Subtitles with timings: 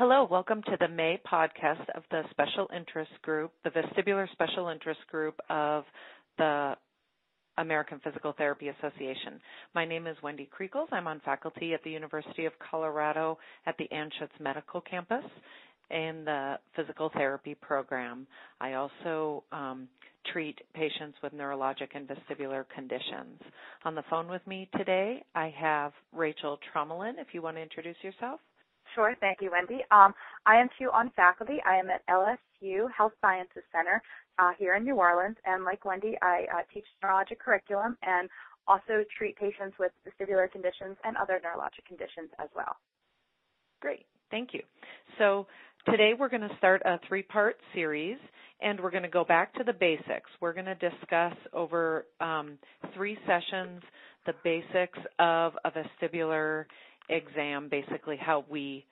[0.00, 4.98] Hello, welcome to the May podcast of the Special Interest Group, the Vestibular Special Interest
[5.10, 5.84] Group of
[6.38, 6.72] the
[7.58, 9.38] American Physical Therapy Association.
[9.74, 10.86] My name is Wendy Kriegels.
[10.90, 13.36] I'm on faculty at the University of Colorado
[13.66, 15.22] at the Anschutz Medical Campus
[15.90, 18.26] in the physical therapy program.
[18.58, 19.86] I also um,
[20.32, 23.38] treat patients with neurologic and vestibular conditions.
[23.84, 27.18] On the phone with me today, I have Rachel Trommelen.
[27.18, 28.40] If you want to introduce yourself.
[28.94, 29.14] Sure.
[29.20, 29.84] Thank you, Wendy.
[29.90, 30.14] Um,
[30.46, 31.58] I am too on faculty.
[31.66, 34.02] I am at LSU Health Sciences Center
[34.38, 38.28] uh, here in New Orleans, and like Wendy, I uh, teach neurologic curriculum and
[38.66, 42.76] also treat patients with vestibular conditions and other neurologic conditions as well.
[43.80, 44.06] Great.
[44.30, 44.62] Thank you.
[45.18, 45.46] So
[45.88, 48.18] today we're going to start a three-part series,
[48.60, 50.30] and we're going to go back to the basics.
[50.40, 52.58] We're going to discuss over um,
[52.94, 53.82] three sessions
[54.26, 56.66] the basics of a vestibular
[57.10, 58.86] exam, basically how we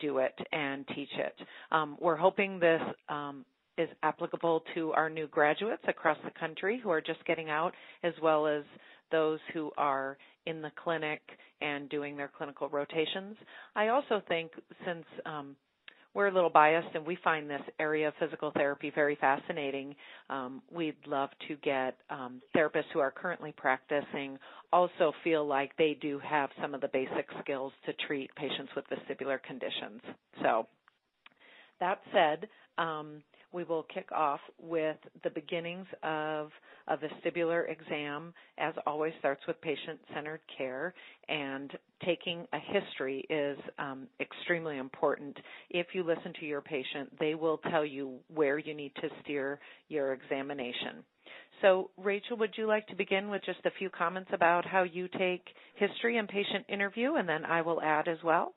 [0.00, 1.34] do it and teach it.
[1.70, 3.44] Um, we're hoping this um,
[3.76, 8.12] is applicable to our new graduates across the country who are just getting out, as
[8.22, 8.62] well as
[9.10, 11.20] those who are in the clinic
[11.60, 13.36] and doing their clinical rotations.
[13.74, 14.50] I also think
[14.86, 15.56] since um,
[16.14, 19.94] we're a little biased and we find this area of physical therapy very fascinating.
[20.30, 24.38] Um, we'd love to get um, therapists who are currently practicing
[24.72, 28.84] also feel like they do have some of the basic skills to treat patients with
[28.88, 30.00] vestibular conditions.
[30.42, 30.66] So,
[31.80, 32.48] that said,
[32.78, 33.22] um,
[33.54, 36.50] we will kick off with the beginnings of
[36.88, 38.34] a vestibular exam.
[38.58, 40.92] As always, starts with patient-centered care,
[41.28, 41.70] and
[42.04, 45.36] taking a history is um, extremely important.
[45.70, 49.60] If you listen to your patient, they will tell you where you need to steer
[49.88, 51.04] your examination.
[51.62, 55.08] So, Rachel, would you like to begin with just a few comments about how you
[55.16, 58.54] take history and patient interview, and then I will add as well?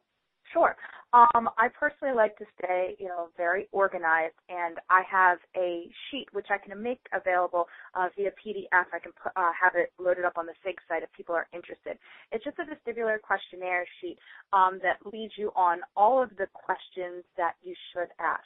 [0.51, 0.75] Sure.
[1.13, 6.27] Um, I personally like to stay, you know, very organized, and I have a sheet
[6.33, 8.91] which I can make available uh, via PDF.
[8.91, 11.47] I can put, uh, have it loaded up on the SIG site if people are
[11.53, 11.97] interested.
[12.33, 14.17] It's just a vestibular questionnaire sheet
[14.51, 18.43] um, that leads you on all of the questions that you should ask.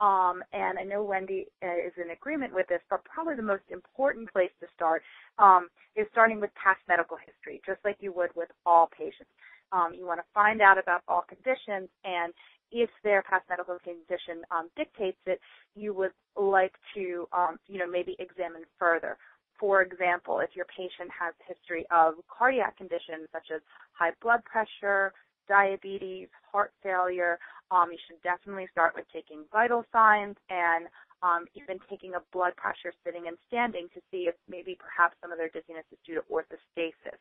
[0.00, 3.64] Um, and I know Wendy uh, is in agreement with this, but probably the most
[3.70, 5.02] important place to start
[5.38, 9.32] um, is starting with past medical history, just like you would with all patients.
[9.72, 12.32] Um, you want to find out about all conditions, and
[12.72, 15.40] if their past medical condition um, dictates it,
[15.74, 19.16] you would like to, um, you know, maybe examine further.
[19.58, 23.62] For example, if your patient has a history of cardiac conditions such as
[23.92, 25.12] high blood pressure,
[25.48, 27.38] diabetes, heart failure,
[27.70, 30.86] um, you should definitely start with taking vital signs and
[31.22, 35.32] um, even taking a blood pressure sitting and standing to see if maybe perhaps some
[35.32, 37.18] of their dizziness is due to orthostasis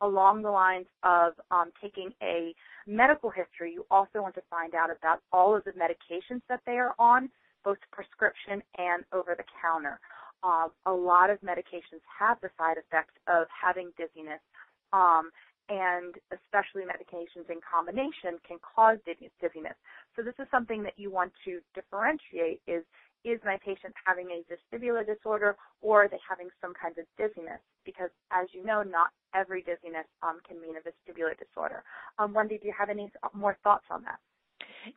[0.00, 2.54] along the lines of um, taking a
[2.86, 6.78] medical history, you also want to find out about all of the medications that they
[6.78, 7.28] are on,
[7.64, 9.98] both prescription and over the counter.
[10.42, 14.40] Um, a lot of medications have the side effects of having dizziness,
[14.92, 15.30] um,
[15.68, 19.74] and especially medications in combination can cause dizziness.
[20.14, 22.84] So this is something that you want to differentiate is
[23.24, 27.58] is my patient having a vestibular disorder or are they having some kinds of dizziness?
[27.84, 31.82] Because as you know, not every dizziness um, can mean a vestibular disorder.
[32.18, 34.18] Um, Wendy, do you have any more thoughts on that?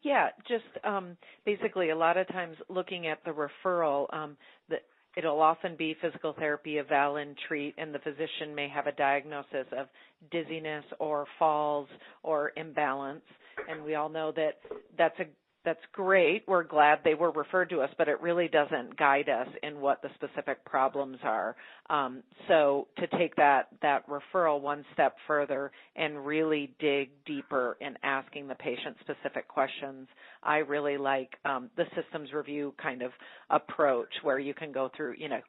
[0.03, 4.37] Yeah, just um, basically a lot of times looking at the referral, um,
[4.69, 4.77] the,
[5.17, 9.67] it'll often be physical therapy, eval and treat, and the physician may have a diagnosis
[9.77, 9.87] of
[10.31, 11.87] dizziness or falls
[12.23, 13.23] or imbalance.
[13.69, 14.59] And we all know that
[14.97, 15.25] that's a
[15.63, 16.43] that's great.
[16.47, 20.01] We're glad they were referred to us, but it really doesn't guide us in what
[20.01, 21.55] the specific problems are.
[21.89, 27.95] Um, so to take that that referral one step further and really dig deeper in
[28.03, 30.07] asking the patient specific questions,
[30.43, 33.11] I really like um, the systems review kind of
[33.49, 35.41] approach where you can go through, you know,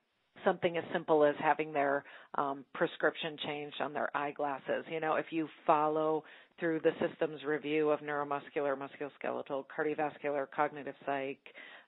[0.44, 2.04] something as simple as having their
[2.36, 4.84] um, prescription changed on their eyeglasses.
[4.90, 6.24] You know, if you follow
[6.58, 11.38] through the systems review of neuromuscular, musculoskeletal, cardiovascular, cognitive psych,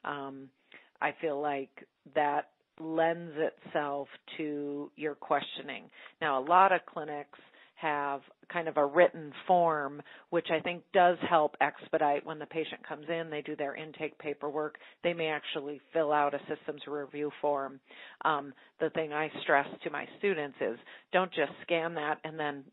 [0.05, 0.49] um,
[1.01, 1.71] I feel like
[2.15, 2.51] that
[2.81, 5.85] lends itself to your questioning.
[6.21, 7.39] Now, a lot of clinics
[7.75, 8.21] have
[8.53, 10.01] kind of a written form,
[10.31, 14.19] which I think does help expedite when the patient comes in, they do their intake
[14.19, 17.81] paperwork, they may actually fill out a systems review form.
[18.25, 20.79] Um, the thing I stress to my students is
[21.13, 22.65] don't just scan that and then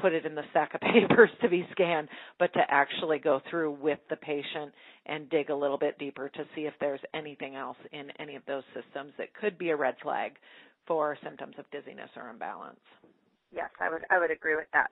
[0.00, 2.08] put it in the stack of papers to be scanned,
[2.38, 4.72] but to actually go through with the patient
[5.06, 8.42] and dig a little bit deeper to see if there's anything else in any of
[8.46, 10.32] those systems that could be a red flag
[10.86, 12.80] for symptoms of dizziness or imbalance.
[13.52, 14.90] Yes, I would I would agree with that.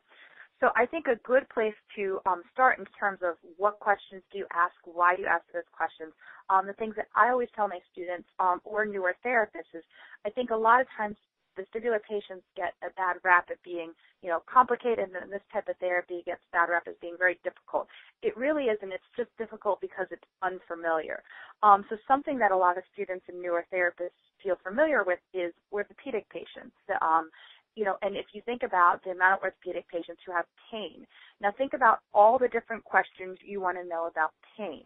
[0.61, 4.39] So I think a good place to um, start in terms of what questions do
[4.39, 6.13] you ask, why do you ask those questions.
[6.51, 9.85] Um, the things that I always tell my students um, or newer therapists is
[10.27, 11.17] I think a lot of times
[11.59, 13.91] vestibular patients get a bad rap at being,
[14.23, 17.87] you know, complicated, and this type of therapy gets bad rap as being very difficult.
[18.23, 18.93] It really isn't.
[18.93, 21.23] It's just difficult because it's unfamiliar.
[21.63, 25.53] Um, so something that a lot of students and newer therapists feel familiar with is
[25.73, 26.75] orthopedic patients.
[27.03, 27.31] Um,
[27.79, 31.07] you know, and if you think about the amount of orthopedic patients who have pain,
[31.41, 34.83] now think about all the different questions you want to know about pain,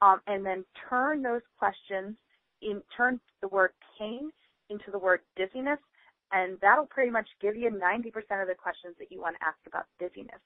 [0.00, 2.16] um, and then turn those questions
[2.60, 4.32] in, turn the word pain
[4.70, 5.78] into the word dizziness,
[6.32, 8.06] and that'll pretty much give you 90%
[8.42, 10.42] of the questions that you want to ask about dizziness.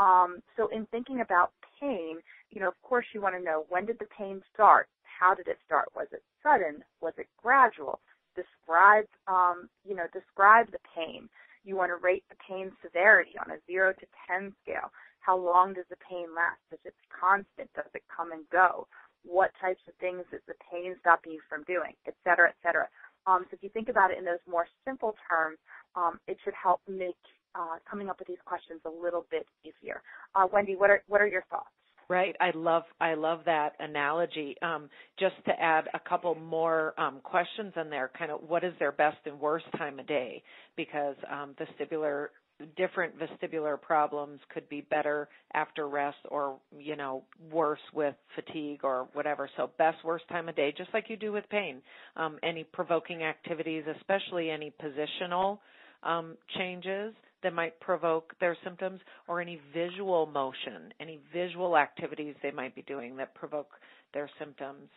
[0.00, 2.18] Um, so in thinking about pain,
[2.50, 4.88] you know, of course you want to know when did the pain start?
[5.04, 5.86] How did it start?
[5.94, 6.82] Was it sudden?
[7.00, 8.00] Was it gradual?
[8.38, 11.28] Describe, um, you know, describe the pain.
[11.64, 14.90] You want to rate the pain severity on a zero to 10 scale.
[15.20, 16.62] How long does the pain last?
[16.72, 17.68] Is it constant?
[17.74, 18.86] Does it come and go?
[19.24, 22.88] What types of things is the pain stopping you from doing, et cetera, et cetera.
[23.26, 25.58] Um, so if you think about it in those more simple terms,
[25.96, 27.18] um, it should help make
[27.54, 30.00] uh, coming up with these questions a little bit easier.
[30.34, 31.74] Uh, Wendy, what are what are your thoughts?
[32.08, 32.34] Right.
[32.40, 34.56] I love I love that analogy.
[34.62, 34.88] Um,
[35.18, 38.92] just to add a couple more um, questions in there, kind of what is their
[38.92, 40.42] best and worst time of day?
[40.74, 42.28] Because um, vestibular
[42.76, 47.22] different vestibular problems could be better after rest or you know
[47.52, 51.30] worse with fatigue or whatever so best worst time of day just like you do
[51.30, 51.80] with pain
[52.16, 55.58] um, any provoking activities especially any positional
[56.02, 62.50] um, changes that might provoke their symptoms or any visual motion, any visual activities they
[62.50, 63.70] might be doing that provoke
[64.12, 64.88] their symptoms.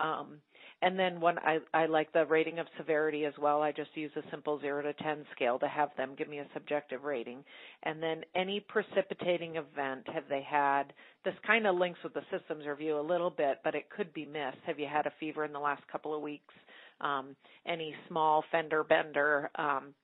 [0.00, 0.40] Um,
[0.80, 4.12] and then when I, I like the rating of severity as well, I just use
[4.16, 7.42] a simple 0 to 10 scale to have them give me a subjective rating.
[7.82, 10.92] And then any precipitating event have they had?
[11.24, 14.24] This kind of links with the systems review a little bit, but it could be
[14.24, 14.58] missed.
[14.66, 16.54] Have you had a fever in the last couple of weeks?
[17.00, 17.34] Um,
[17.66, 19.50] any small fender bender?
[19.56, 19.94] Um,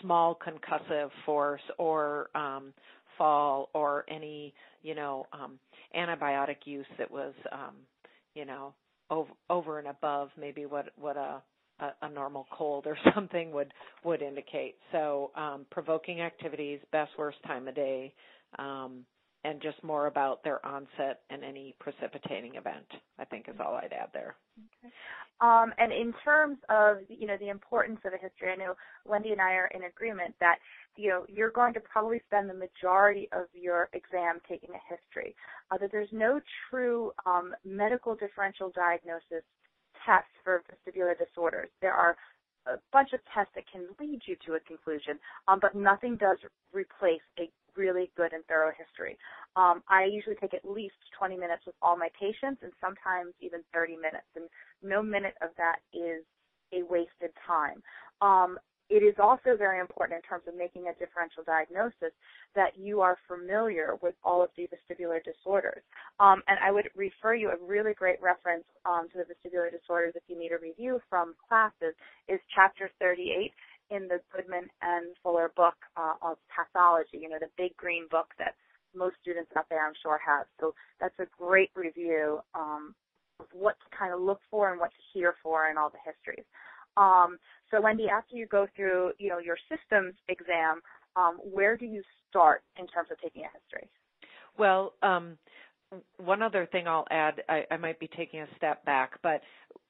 [0.00, 2.72] small concussive force or um,
[3.16, 5.58] fall or any you know um,
[5.96, 7.74] antibiotic use that was um,
[8.34, 8.74] you know
[9.10, 11.42] over, over and above maybe what what a,
[11.80, 13.72] a a normal cold or something would
[14.04, 14.76] would indicate.
[14.92, 18.14] So um, provoking activities, best worst time of day,
[18.58, 19.04] um,
[19.44, 22.86] and just more about their onset and any precipitating event.
[23.18, 24.36] I think is all I'd add there.
[24.84, 24.92] Okay.
[25.40, 28.74] Um, and in terms of you know the importance of a history, I know
[29.04, 30.56] Wendy and I are in agreement that
[30.96, 35.36] you know you're going to probably spend the majority of your exam taking a history.
[35.70, 39.44] Uh, that there's no true um, medical differential diagnosis
[40.04, 41.68] tests for vestibular disorders.
[41.80, 42.16] There are
[42.66, 46.38] a bunch of tests that can lead you to a conclusion, um, but nothing does
[46.72, 47.48] replace a
[47.78, 49.16] really good and thorough history.
[49.56, 53.60] Um, I usually take at least 20 minutes with all my patients and sometimes even
[53.72, 54.44] 30 minutes, and
[54.82, 56.24] no minute of that is
[56.74, 57.82] a wasted time.
[58.20, 58.58] Um,
[58.90, 62.12] it is also very important in terms of making a differential diagnosis
[62.54, 65.82] that you are familiar with all of the vestibular disorders.
[66.20, 70.14] Um, and I would refer you a really great reference um, to the vestibular disorders
[70.16, 71.94] if you need a review from classes
[72.28, 73.52] is chapter 38
[73.90, 78.28] in the Goodman and Fuller book uh, of pathology, you know, the big green book
[78.38, 78.54] that
[78.94, 80.46] most students out there I'm sure have.
[80.60, 82.94] So that's a great review um,
[83.40, 85.98] of what to kind of look for and what to hear for in all the
[86.04, 86.44] histories.
[86.96, 87.38] Um,
[87.70, 90.80] so Wendy, after you go through, you know, your systems exam,
[91.16, 93.88] um, where do you start in terms of taking a history?
[94.58, 95.38] Well, um,
[96.18, 99.40] one other thing I'll add, I, I, might be taking a step back, but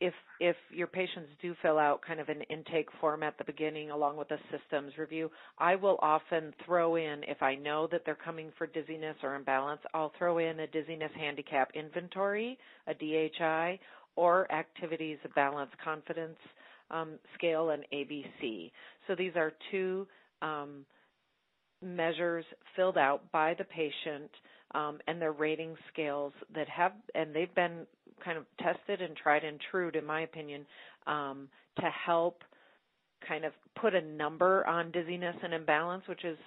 [0.01, 3.91] if if your patients do fill out kind of an intake form at the beginning
[3.91, 8.15] along with a systems review, I will often throw in if I know that they're
[8.15, 13.81] coming for dizziness or imbalance, I'll throw in a dizziness handicap inventory, a DHI,
[14.15, 16.39] or activities of balance confidence
[16.91, 18.71] um, scale and ABC.
[19.09, 20.07] So these are two
[20.43, 20.85] um,
[21.83, 22.45] measures
[22.77, 24.31] filled out by the patient
[24.75, 27.87] um, and their rating scales that have, and they've been
[28.25, 30.67] kind of tested and tried and true, in my opinion,
[31.07, 31.49] um,
[31.79, 32.43] to help
[33.27, 36.39] kind of put a number on dizziness and imbalance, which is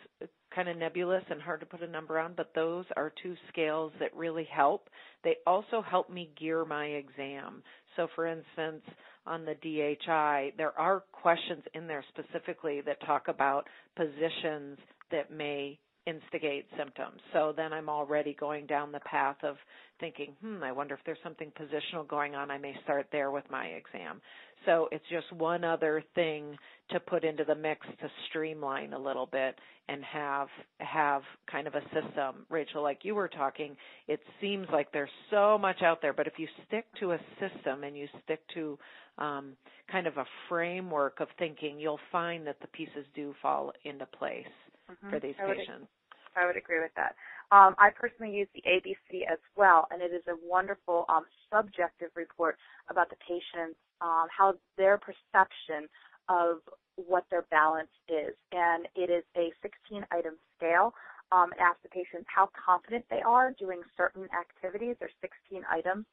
[0.54, 3.92] kind of nebulous and hard to put a number on, but those are two scales
[4.00, 4.90] that really help.
[5.24, 7.63] They also help me gear my exam.
[7.96, 8.84] So, for instance,
[9.25, 14.78] on the DHI, there are questions in there specifically that talk about positions
[15.12, 17.20] that may instigate symptoms.
[17.34, 19.55] So then I'm already going down the path of
[20.00, 22.50] thinking, hmm, I wonder if there's something positional going on.
[22.50, 24.20] I may start there with my exam.
[24.65, 26.58] So it's just one other thing
[26.89, 29.55] to put into the mix to streamline a little bit
[29.89, 30.48] and have
[30.79, 32.46] have kind of a system.
[32.50, 33.75] Rachel, like you were talking,
[34.08, 37.84] it seems like there's so much out there, but if you stick to a system
[37.84, 38.77] and you stick to
[39.17, 39.53] um,
[39.91, 44.46] kind of a framework of thinking, you'll find that the pieces do fall into place
[44.91, 45.10] mm-hmm.
[45.10, 45.88] for these I patients.
[45.88, 47.15] Would, I would agree with that.
[47.51, 52.10] Um, I personally use the ABC as well, and it is a wonderful um, subjective
[52.15, 52.57] report
[52.89, 55.88] about the patient's um, how their perception
[56.29, 56.57] of
[56.95, 60.93] what their balance is, and it is a 16-item scale.
[61.31, 64.98] Um, ask the patient how confident they are doing certain activities.
[65.00, 66.05] There's 16 items.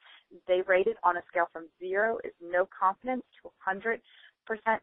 [0.47, 4.03] They rate it on a scale from zero is no confidence to 100 percent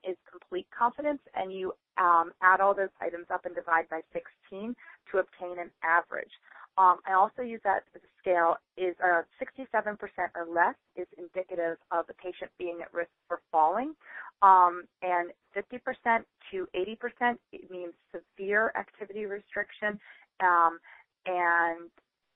[0.03, 4.75] is complete confidence, and you um, add all those items up and divide by 16
[5.11, 6.31] to obtain an average.
[6.77, 7.83] Um, I also use that
[8.19, 9.95] scale is uh, 67%
[10.35, 13.93] or less is indicative of the patient being at risk for falling,
[14.41, 19.97] um, and 50% to 80% it means severe activity restriction,
[20.41, 20.79] um,
[21.25, 21.89] and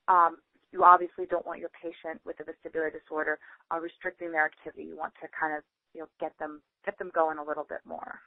[0.08, 0.38] um,
[0.72, 3.40] you obviously don't want your patient with a vestibular disorder
[3.74, 4.84] uh, restricting their activity.
[4.84, 7.80] You want to kind of you know get them get them going a little bit
[7.86, 8.20] more.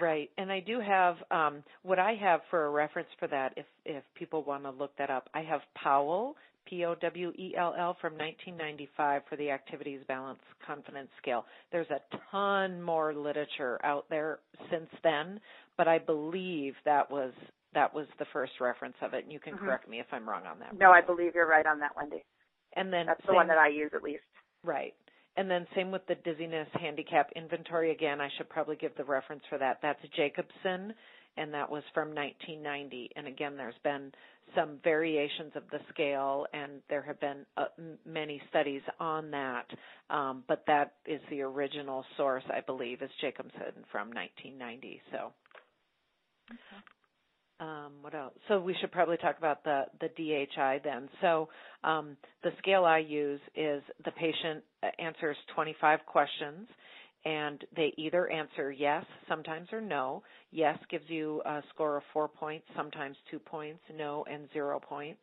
[0.00, 3.54] Right, and I do have um, what I have for a reference for that.
[3.56, 6.34] If if people want to look that up, I have Powell,
[6.66, 11.44] P O W E L L, from 1995 for the Activities Balance Confidence Scale.
[11.70, 15.40] There's a ton more literature out there since then,
[15.76, 17.32] but I believe that was
[17.74, 19.24] that was the first reference of it.
[19.24, 19.64] And you can mm-hmm.
[19.64, 20.76] correct me if I'm wrong on that.
[20.78, 22.24] No, I believe you're right on that, Wendy.
[22.76, 24.22] And then that's same, the one that I use at least.
[24.64, 24.94] Right.
[25.36, 27.90] And then same with the dizziness handicap inventory.
[27.90, 29.78] Again, I should probably give the reference for that.
[29.82, 30.94] That's Jacobson,
[31.36, 33.10] and that was from 1990.
[33.16, 34.12] And again, there's been
[34.54, 37.64] some variations of the scale, and there have been uh,
[38.06, 39.66] many studies on that.
[40.08, 45.00] Um, but that is the original source, I believe, is Jacobson from 1990.
[45.10, 45.32] So.
[46.50, 46.82] Okay
[47.60, 48.34] um, what else?
[48.48, 51.08] So we should probably talk about the the DHI then.
[51.20, 51.48] So
[51.84, 54.64] um, the scale I use is the patient
[54.98, 56.66] answers 25 questions,
[57.24, 60.22] and they either answer yes, sometimes or no.
[60.50, 63.80] Yes gives you a score of four points, sometimes two points.
[63.96, 65.22] No and zero points,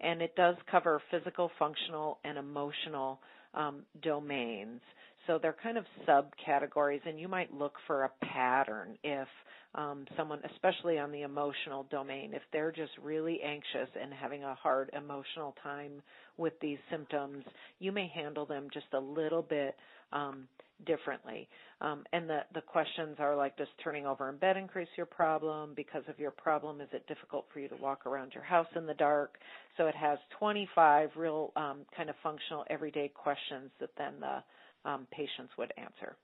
[0.00, 3.18] and it does cover physical, functional, and emotional
[3.54, 4.80] um, domains.
[5.26, 9.28] So they're kind of subcategories, and you might look for a pattern if
[9.74, 14.54] um, someone, especially on the emotional domain, if they're just really anxious and having a
[14.54, 16.02] hard emotional time
[16.36, 17.44] with these symptoms,
[17.78, 19.76] you may handle them just a little bit
[20.12, 20.46] um,
[20.86, 21.48] differently.
[21.80, 25.72] Um, and the, the questions are like, does turning over in bed increase your problem?
[25.74, 28.86] Because of your problem, is it difficult for you to walk around your house in
[28.86, 29.38] the dark?
[29.76, 34.42] So it has 25 real um, kind of functional everyday questions that then the
[34.84, 36.16] um, patients would answer.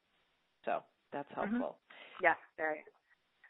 [0.64, 1.50] So that's mm-hmm.
[1.50, 1.76] helpful.
[1.78, 2.24] Mm-hmm.
[2.24, 2.84] Yeah, very.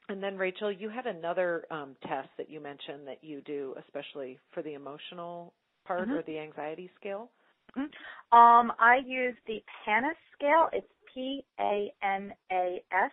[0.09, 4.39] And then, Rachel, you had another um, test that you mentioned that you do, especially
[4.53, 5.53] for the emotional
[5.87, 6.13] part mm-hmm.
[6.13, 7.31] or the anxiety scale.
[7.77, 8.37] Mm-hmm.
[8.37, 10.69] Um, I use the PANAS scale.
[10.73, 13.11] It's P A N A S,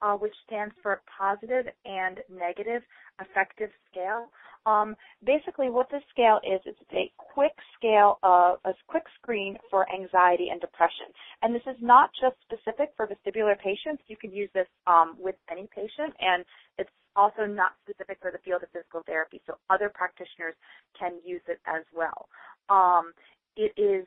[0.00, 2.82] uh, which stands for Positive and Negative
[3.20, 4.28] Affective Scale.
[4.68, 4.94] Um,
[5.24, 10.48] basically, what this scale is, it's a quick scale of a quick screen for anxiety
[10.50, 11.06] and depression.
[11.42, 14.02] And this is not just specific for vestibular patients.
[14.08, 16.44] You can use this um, with any patient, and
[16.76, 19.40] it's also not specific for the field of physical therapy.
[19.46, 20.54] So other practitioners
[20.98, 22.28] can use it as well.
[22.68, 23.12] Um,
[23.56, 24.06] it is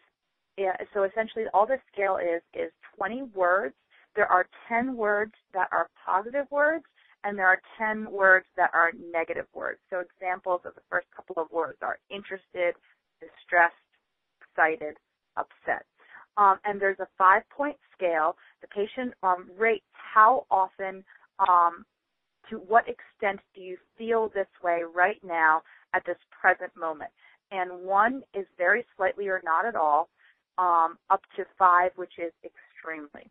[0.93, 3.73] so essentially all this scale is is 20 words.
[4.15, 6.83] There are 10 words that are positive words
[7.23, 9.79] and there are 10 words that are negative words.
[9.89, 12.75] So examples of the first couple of words are interested,
[13.19, 13.75] distressed,
[14.41, 14.97] excited,
[15.37, 15.85] upset.
[16.37, 18.35] Um, and there's a five point scale.
[18.61, 21.03] The patient um, rates how often,
[21.39, 21.85] um,
[22.49, 25.61] to what extent do you feel this way right now
[25.93, 27.11] at this present moment.
[27.51, 30.09] And one is very slightly or not at all,
[30.57, 33.29] um, up to five, which is extremely.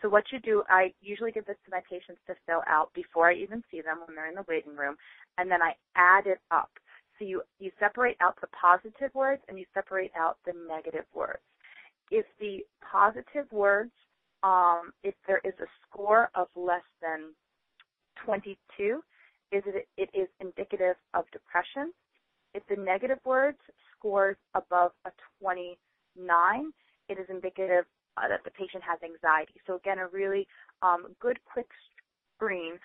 [0.00, 3.30] So what you do, I usually give this to my patients to fill out before
[3.30, 4.96] I even see them when they're in the waiting room,
[5.38, 6.70] and then I add it up.
[7.18, 11.42] So you, you separate out the positive words and you separate out the negative words.
[12.10, 13.90] If the positive words,
[14.44, 17.34] um, if there is a score of less than
[18.24, 18.56] 22,
[19.50, 21.92] is it, it is indicative of depression.
[22.54, 23.58] If the negative words
[23.96, 26.72] scores above a 29,
[27.08, 27.84] it is indicative
[28.18, 29.54] uh, that the patient has anxiety.
[29.66, 30.46] So again, a really
[30.82, 31.68] um, good quick
[32.36, 32.78] screen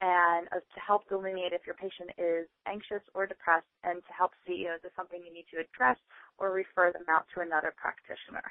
[0.00, 4.32] and uh, to help delineate if your patient is anxious or depressed and to help
[4.46, 5.98] see, you know, is this something you need to address
[6.38, 8.42] or refer them out to another practitioner.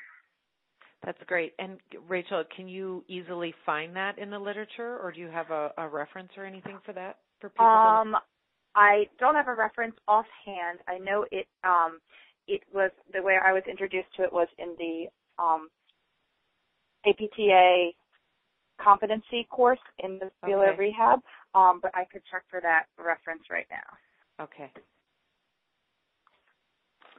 [1.04, 1.54] That's great.
[1.58, 5.72] And Rachel, can you easily find that in the literature or do you have a,
[5.78, 7.66] a reference or anything for that for people?
[7.66, 8.16] Um,
[8.76, 10.80] I don't have a reference offhand.
[10.88, 12.00] I know it um,
[12.48, 15.06] it was the way I was introduced to it was in the
[15.42, 15.70] um,
[17.06, 17.92] APTA
[18.82, 20.80] competency course in the vestibular okay.
[20.80, 21.20] rehab,
[21.54, 24.44] um, but I could check for that reference right now.
[24.44, 24.72] Okay.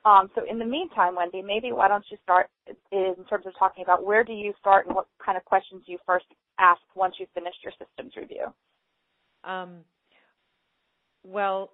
[0.05, 2.49] Um, so in the meantime, Wendy, maybe why don't you start
[2.91, 5.99] in terms of talking about where do you start and what kind of questions you
[6.07, 6.25] first
[6.59, 8.47] ask once you've finished your systems review?
[9.45, 9.81] Um,
[11.23, 11.73] well,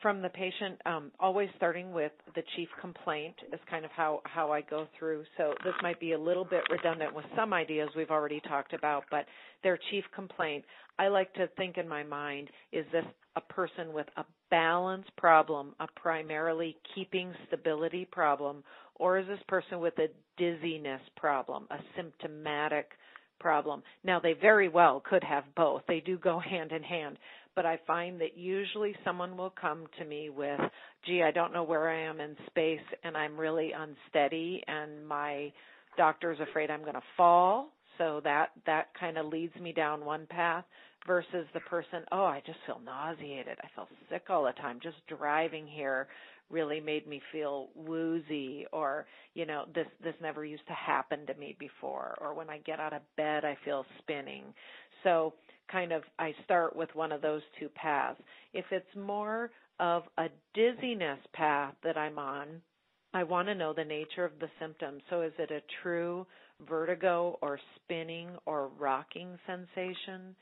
[0.00, 4.50] from the patient, um, always starting with the chief complaint is kind of how, how
[4.50, 5.24] I go through.
[5.36, 9.04] So this might be a little bit redundant with some ideas we've already talked about,
[9.10, 9.26] but
[9.62, 10.64] their chief complaint,
[10.98, 13.04] I like to think in my mind, is this
[13.36, 18.62] a person with a balance problem, a primarily keeping stability problem,
[18.96, 22.90] or is this person with a dizziness problem, a symptomatic
[23.40, 23.82] problem?
[24.04, 25.82] Now they very well could have both.
[25.88, 27.18] They do go hand in hand
[27.54, 30.60] but I find that usually someone will come to me with,
[31.06, 35.52] gee, I don't know where I am in space and I'm really unsteady and my
[35.96, 37.68] doctor's afraid I'm going to fall.
[37.98, 40.64] So that, that kind of leads me down one path
[41.06, 43.58] versus the person, oh, I just feel nauseated.
[43.62, 44.80] I feel sick all the time.
[44.82, 46.08] Just driving here
[46.50, 51.34] really made me feel woozy or, you know, this, this never used to happen to
[51.34, 52.16] me before.
[52.20, 54.44] Or when I get out of bed, I feel spinning.
[55.02, 55.34] So
[55.70, 58.20] kind of I start with one of those two paths.
[58.52, 62.62] If it's more of a dizziness path that I'm on,
[63.12, 65.02] I want to know the nature of the symptoms.
[65.10, 66.26] So is it a true
[66.68, 70.34] vertigo or spinning or rocking sensation?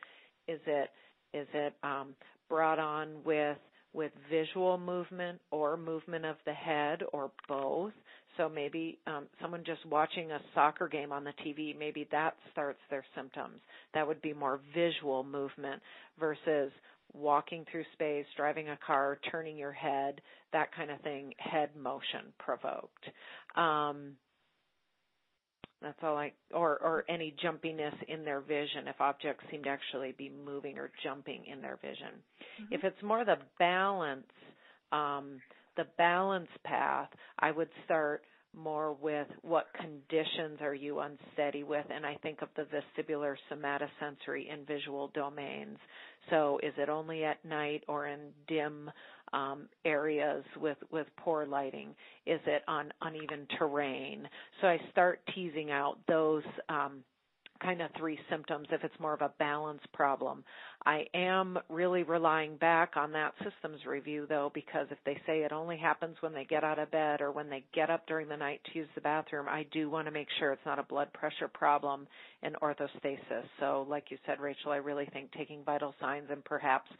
[0.48, 0.90] Is it
[1.34, 2.14] is it um,
[2.48, 3.58] brought on with
[3.92, 7.92] with visual movement or movement of the head or both?
[8.36, 12.80] So maybe um, someone just watching a soccer game on the TV, maybe that starts
[12.90, 13.60] their symptoms.
[13.94, 15.82] That would be more visual movement
[16.18, 16.72] versus
[17.14, 20.20] walking through space, driving a car, turning your head,
[20.52, 23.04] that kind of thing, head motion provoked.
[23.54, 24.12] Um,
[25.82, 30.14] that's all I, or, or any jumpiness in their vision if objects seem to actually
[30.16, 32.12] be moving or jumping in their vision.
[32.62, 32.74] Mm-hmm.
[32.74, 34.26] If it's more the balance,
[34.92, 35.40] um,
[35.76, 38.22] the balance path, I would start
[38.56, 44.52] more with what conditions are you unsteady with and I think of the vestibular somatosensory
[44.52, 45.78] and visual domains.
[46.30, 48.90] So is it only at night or in dim
[49.32, 51.94] um, areas with, with poor lighting?
[52.26, 54.28] Is it on uneven terrain?
[54.60, 57.02] So I start teasing out those um,
[57.62, 60.44] kind of three symptoms if it's more of a balance problem.
[60.84, 65.52] I am really relying back on that systems review though because if they say it
[65.52, 68.36] only happens when they get out of bed or when they get up during the
[68.36, 71.12] night to use the bathroom, I do want to make sure it's not a blood
[71.12, 72.06] pressure problem
[72.42, 73.44] and orthostasis.
[73.60, 76.90] So like you said Rachel, I really think taking vital signs and perhaps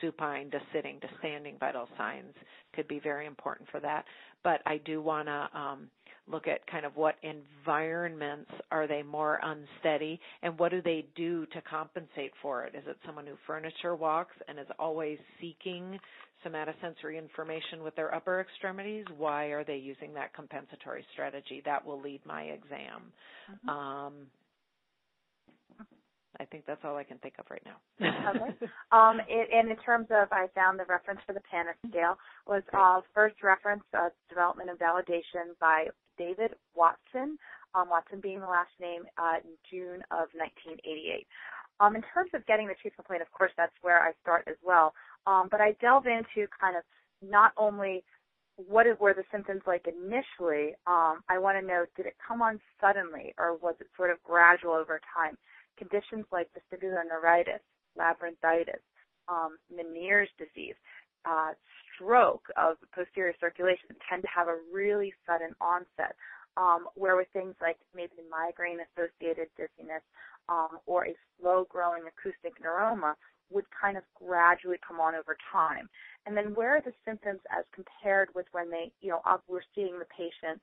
[0.00, 2.34] supine to sitting to standing vital signs
[2.74, 4.04] could be very important for that.
[4.42, 5.90] But I do want to um,
[6.30, 11.46] look at kind of what environments are they more unsteady and what do they do
[11.46, 12.74] to compensate for it?
[12.74, 15.98] Is it someone who furniture walks and is always seeking
[16.46, 19.04] somatosensory information with their upper extremities?
[19.16, 21.62] Why are they using that compensatory strategy?
[21.64, 23.12] That will lead my exam.
[23.50, 23.68] Mm-hmm.
[23.68, 24.12] Um,
[26.38, 28.30] I think that's all I can think of right now.
[28.30, 28.54] okay.
[28.92, 32.62] Um, it, and in terms of, I found the reference for the PANAS scale was
[32.72, 35.86] uh, first reference, uh, development and validation by
[36.20, 37.38] David Watson,
[37.74, 41.26] um, Watson being the last name, uh, in June of 1988.
[41.80, 44.60] Um, in terms of getting the chief complaint, of course, that's where I start as
[44.62, 44.92] well.
[45.26, 46.84] Um, but I delve into kind of
[47.24, 48.04] not only
[48.68, 50.76] what were the symptoms like initially.
[50.86, 54.22] Um, I want to know did it come on suddenly or was it sort of
[54.22, 55.38] gradual over time?
[55.78, 57.64] Conditions like vestibular neuritis,
[57.98, 58.84] labyrinthitis,
[59.28, 60.74] um, Meniere's disease,
[61.24, 61.52] uh,
[62.00, 66.16] stroke of posterior circulation tend to have a really sudden onset.
[66.56, 70.02] Um, where with things like maybe migraine associated dizziness
[70.48, 73.14] um, or a slow growing acoustic neuroma
[73.50, 75.88] would kind of gradually come on over time.
[76.26, 79.98] And then where are the symptoms as compared with when they, you know, we're seeing
[79.98, 80.60] the patient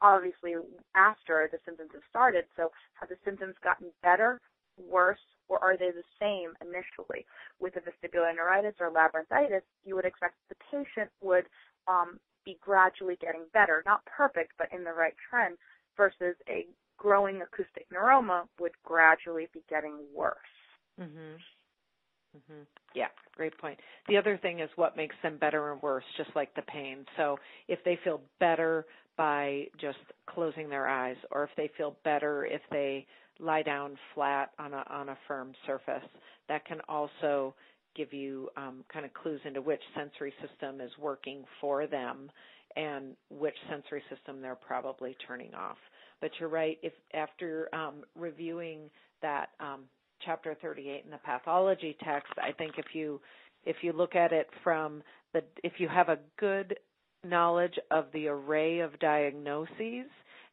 [0.00, 0.54] obviously
[0.94, 2.44] after the symptoms have started.
[2.56, 4.40] So have the symptoms gotten better,
[4.76, 7.26] worse, or are they the same initially?
[7.60, 11.44] With a vestibular neuritis or labyrinthitis, you would expect the patient would
[11.86, 15.56] um, be gradually getting better, not perfect, but in the right trend,
[15.96, 20.36] versus a growing acoustic neuroma would gradually be getting worse.
[21.00, 21.36] Mm-hmm.
[22.36, 22.62] Mm-hmm.
[22.94, 23.78] Yeah, great point.
[24.08, 27.04] The other thing is what makes them better and worse, just like the pain.
[27.16, 28.84] So if they feel better
[29.16, 33.06] by just closing their eyes, or if they feel better if they
[33.40, 36.08] lie down flat on a on a firm surface,
[36.48, 37.54] that can also
[37.96, 42.30] give you um, kind of clues into which sensory system is working for them
[42.76, 45.78] and which sensory system they're probably turning off.
[46.20, 46.78] But you're right.
[46.82, 48.90] If after um, reviewing
[49.22, 49.84] that um,
[50.24, 53.20] chapter 38 in the pathology text, I think if you
[53.64, 56.76] if you look at it from the if you have a good
[57.24, 60.06] knowledge of the array of diagnoses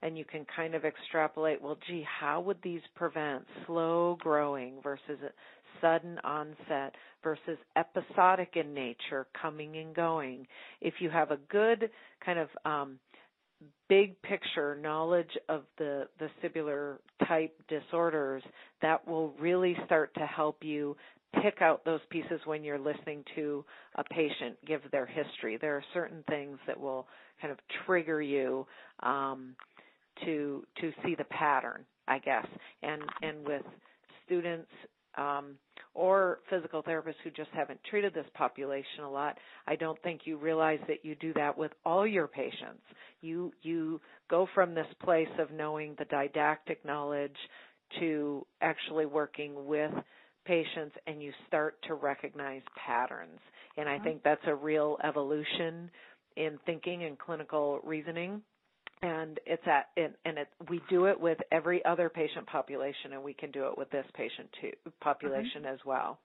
[0.06, 5.20] and you can kind of extrapolate well gee how would these prevent slow growing versus
[5.82, 10.46] sudden onset versus episodic in nature coming and going
[10.80, 11.90] if you have a good
[12.24, 13.00] kind of um,
[13.90, 18.44] big picture knowledge of the vestibular type disorders
[18.82, 20.96] that will really start to help you
[21.44, 23.66] pick out those pieces when you're listening to
[23.96, 25.58] a patient give their history.
[25.60, 27.08] There are certain things that will
[27.42, 28.66] kind of trigger you
[29.02, 29.56] um,
[30.24, 32.46] to to see the pattern, I guess.
[32.84, 33.64] And and with
[34.26, 34.70] students
[35.18, 35.56] um,
[35.94, 40.38] or physical therapists who just haven't treated this population a lot, I don't think you
[40.38, 42.84] realize that you do that with all your patients.
[43.22, 47.36] You you go from this place of knowing the didactic knowledge
[48.00, 49.92] to actually working with
[50.46, 53.40] patients and you start to recognize patterns.
[53.78, 54.04] And I mm-hmm.
[54.04, 55.90] think that's a real evolution
[56.36, 58.42] in thinking and clinical reasoning
[59.02, 63.24] and it's at and, and it, we do it with every other patient population, and
[63.24, 65.74] we can do it with this patient too population mm-hmm.
[65.74, 66.20] as well.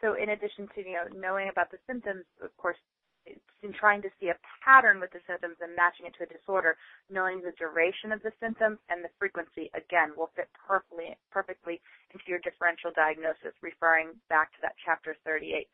[0.00, 2.78] So, in addition to you know knowing about the symptoms, of course,
[3.26, 6.76] in trying to see a pattern with the symptoms and matching it to a disorder,
[7.10, 11.80] knowing the duration of the symptoms and the frequency again will fit perfectly perfectly
[12.14, 15.66] into your differential diagnosis, referring back to that chapter 38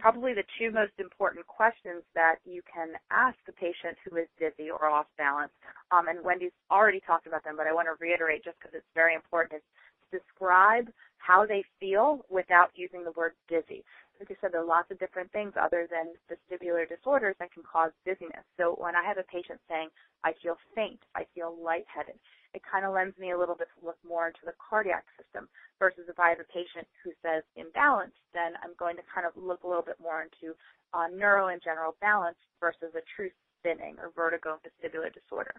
[0.00, 4.70] probably the two most important questions that you can ask the patient who is dizzy
[4.70, 5.52] or off balance.
[5.90, 8.88] Um, and Wendy's already talked about them, but I want to reiterate just because it's
[8.94, 9.60] very important.
[9.60, 9.66] Is
[10.10, 13.84] describe how they feel without using the word dizzy.
[14.18, 17.62] Like I said, there are lots of different things other than vestibular disorders that can
[17.62, 18.44] cause dizziness.
[18.58, 19.88] So when I have a patient saying,
[20.24, 22.20] I feel faint, I feel lightheaded,
[22.54, 25.48] it kind of lends me a little bit to look more into the cardiac system
[25.78, 29.32] versus if I have a patient who says imbalanced, then I'm going to kind of
[29.36, 30.54] look a little bit more into
[30.92, 35.54] uh, neuro and general balance versus a true spinning or vertigo vestibular disorder.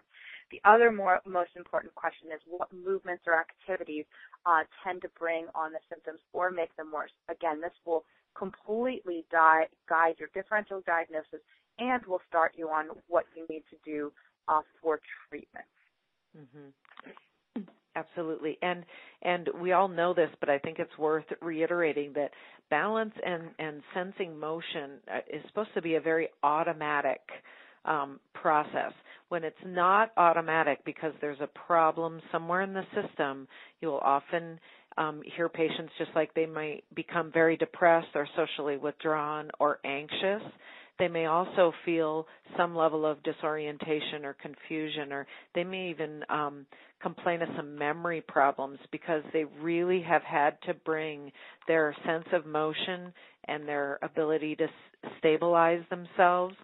[0.50, 4.04] The other more most important question is what movements or activities
[4.44, 7.14] uh, tend to bring on the symptoms or make them worse.
[7.30, 8.04] Again, this will
[8.36, 11.40] completely di- guide your differential diagnosis
[11.78, 14.12] and will start you on what you need to do
[14.48, 15.64] uh, for treatment.
[16.36, 16.68] Mm-hmm.
[17.94, 18.58] Absolutely.
[18.62, 18.84] And
[19.22, 22.30] and we all know this, but I think it's worth reiterating that
[22.70, 27.20] balance and and sensing motion uh, is supposed to be a very automatic
[27.84, 28.92] um, process.
[29.28, 33.46] When it's not automatic because there's a problem somewhere in the system,
[33.80, 34.58] you will often
[34.96, 40.42] um, hear patients just like they might become very depressed or socially withdrawn or anxious
[41.02, 46.64] they may also feel some level of disorientation or confusion, or they may even um,
[47.02, 51.32] complain of some memory problems because they really have had to bring
[51.66, 53.12] their sense of motion
[53.48, 56.54] and their ability to s- stabilize themselves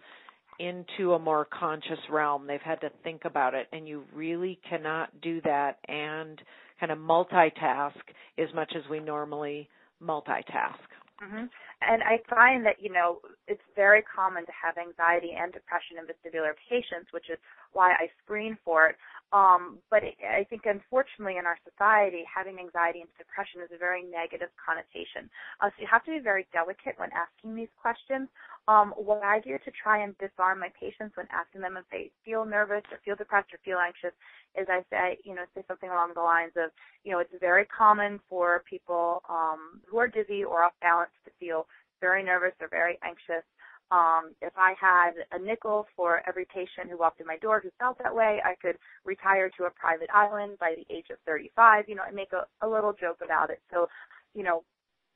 [0.57, 2.47] into a more conscious realm.
[2.47, 6.41] They've had to think about it, and you really cannot do that and
[6.79, 7.91] kind of multitask
[8.37, 9.67] as much as we normally
[10.01, 10.79] multitask.
[11.21, 11.45] Mm-hmm.
[11.81, 13.19] And I find that, you know,
[13.49, 17.37] it's very common to have anxiety and depression in vestibular patients, which is
[17.73, 18.95] why I screen for it.
[19.33, 24.01] Um, but I think, unfortunately, in our society, having anxiety and depression is a very
[24.01, 25.29] negative connotation.
[25.61, 28.29] Uh, so you have to be very delicate when asking these questions.
[28.67, 32.09] Um, what I do to try and disarm my patients when asking them if they
[32.25, 34.13] feel nervous or feel depressed or feel anxious
[34.57, 36.71] is I say, you know, say something along the lines of,
[37.03, 41.31] you know, it's very common for people um, who are dizzy or off balance to
[41.39, 41.67] feel
[42.01, 43.43] very nervous or very anxious.
[43.91, 47.71] Um, if I had a nickel for every patient who walked in my door who
[47.79, 51.85] felt that way, I could retire to a private island by the age of 35,
[51.87, 53.61] you know, and make a, a little joke about it.
[53.71, 53.87] So,
[54.35, 54.63] you know,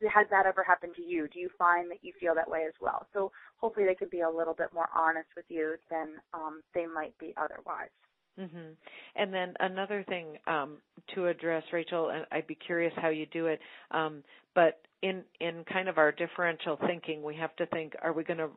[0.02, 1.28] has that ever happened to you?
[1.28, 3.06] Do you find that you feel that way as well?
[3.14, 6.88] So hopefully they could be a little bit more honest with you than um, they
[6.88, 7.94] might be otherwise.
[8.40, 8.74] Mm-hmm.
[9.16, 10.78] And then another thing um,
[11.14, 13.60] to address, Rachel, and I'd be curious how you do it.
[13.92, 14.24] Um,
[14.56, 18.40] but in in kind of our differential thinking, we have to think: Are we going
[18.40, 18.50] to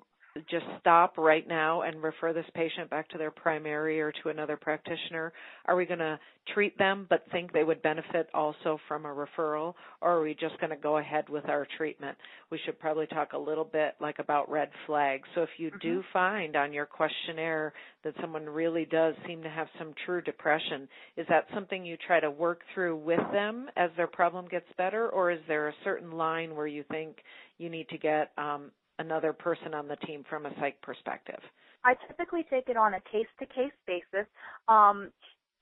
[0.51, 4.57] just stop right now and refer this patient back to their primary or to another
[4.57, 5.33] practitioner?
[5.67, 6.19] Are we going to
[6.55, 10.59] treat them but think they would benefit also from a referral or are we just
[10.61, 12.17] going to go ahead with our treatment?
[12.51, 15.29] We should probably talk a little bit like about red flags.
[15.35, 15.79] So if you mm-hmm.
[15.89, 17.73] do find on your questionnaire
[18.05, 22.21] that someone really does seem to have some true depression, is that something you try
[22.21, 26.13] to work through with them as their problem gets better or is there a certain
[26.13, 27.17] line where you think
[27.59, 31.41] you need to get um, another person on the team from a psych perspective?
[31.85, 34.27] I typically take it on a case to case basis.
[34.69, 35.11] Um,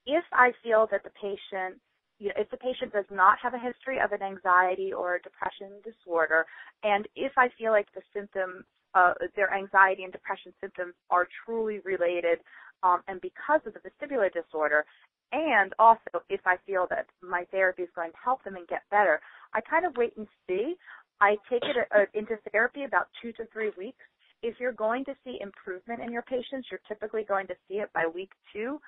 [0.07, 1.81] if I feel that the patient
[2.19, 5.83] you know, if the patient does not have a history of an anxiety or depression
[5.83, 6.47] disorder,
[6.83, 11.81] and if I feel like the symptoms, uh, their anxiety and depression symptoms are truly
[11.85, 12.39] related,
[12.83, 14.85] um, and because of the vestibular disorder,
[15.33, 18.83] and also if I feel that my therapy is going to help them and get
[18.91, 19.21] better,
[19.53, 20.77] I kind of wait and see.
[21.21, 24.05] I take it uh, into therapy about two to three weeks.
[24.43, 27.91] If you're going to see improvement in your patients, you're typically going to see it
[27.95, 28.79] by week two.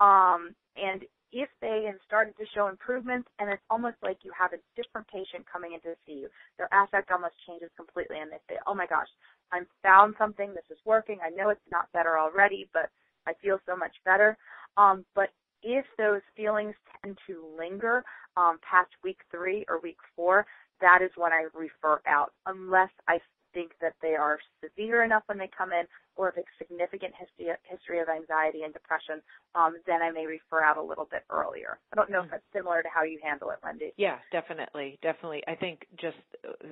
[0.00, 4.52] Um, and if they have started to show improvements, and it's almost like you have
[4.52, 8.40] a different patient coming in to see you, their affect almost changes completely, and they
[8.48, 9.08] say, "Oh my gosh,
[9.52, 10.54] I found something.
[10.54, 11.18] This is working.
[11.24, 12.90] I know it's not better already, but
[13.26, 14.36] I feel so much better."
[14.76, 15.30] Um, but
[15.62, 18.04] if those feelings tend to linger
[18.36, 20.46] um, past week three or week four,
[20.80, 23.18] that is when I refer out, unless I
[23.54, 25.86] think that they are severe enough when they come in,
[26.16, 29.22] or if it's significant history, history of anxiety and depression,
[29.54, 31.78] um, then I may refer out a little bit earlier.
[31.92, 32.30] I don't know if mm.
[32.32, 33.92] that's similar to how you handle it, Wendy.
[33.96, 35.42] Yeah, definitely, definitely.
[35.48, 36.68] I think just uh,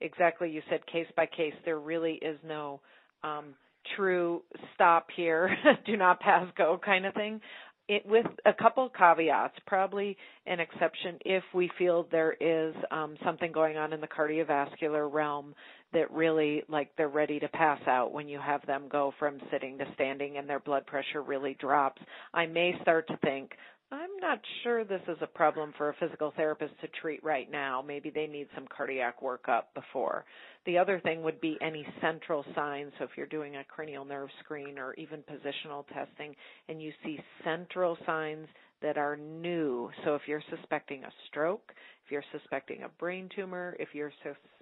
[0.00, 1.54] exactly you said case by case.
[1.64, 2.80] There really is no
[3.24, 3.54] um,
[3.96, 4.42] true
[4.74, 5.50] stop here,
[5.86, 7.40] do not pass go kind of thing
[7.88, 13.50] it, with a couple caveats, probably an exception if we feel there is um, something
[13.50, 15.54] going on in the cardiovascular realm
[15.94, 19.78] that really, like, they're ready to pass out when you have them go from sitting
[19.78, 22.02] to standing and their blood pressure really drops.
[22.34, 23.52] I may start to think,
[23.90, 27.82] I'm not sure this is a problem for a physical therapist to treat right now.
[27.86, 30.26] Maybe they need some cardiac workup before.
[30.66, 32.92] The other thing would be any central signs.
[32.98, 36.36] So if you're doing a cranial nerve screen or even positional testing
[36.68, 38.46] and you see central signs
[38.82, 39.90] that are new.
[40.04, 41.72] So if you're suspecting a stroke,
[42.04, 44.12] if you're suspecting a brain tumor, if you're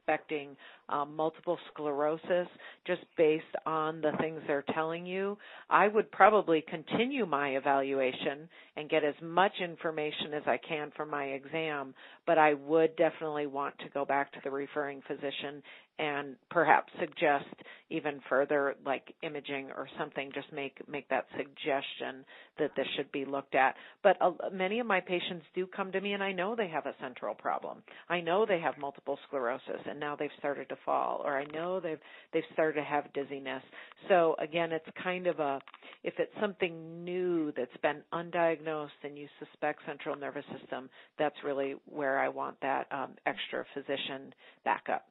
[0.07, 0.57] suspecting
[0.89, 2.47] um, multiple sclerosis,
[2.87, 5.37] just based on the things they're telling you,
[5.69, 11.11] I would probably continue my evaluation and get as much information as I can from
[11.11, 11.95] my exam,
[12.27, 15.63] but I would definitely want to go back to the referring physician
[15.99, 17.47] and perhaps suggest
[17.89, 22.25] even further like imaging or something just make make that suggestion
[22.59, 23.75] that this should be looked at.
[24.03, 26.87] But uh, many of my patients do come to me and I know they have
[26.87, 27.83] a central problem.
[28.09, 31.81] I know they have multiple sclerosis and now they've started to fall or I know
[31.81, 32.01] they've
[32.33, 33.63] they've started to have dizziness.
[34.09, 35.61] So again it's kind of a
[36.03, 41.77] if it's something new that's been undiagnosed and you suspect central nervous system that's really
[41.87, 45.05] where I want that um, extra physician backup